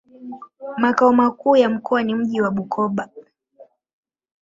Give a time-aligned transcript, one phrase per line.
[0.77, 3.09] Makao makuu ya mkoa ni mji wa Bukoba.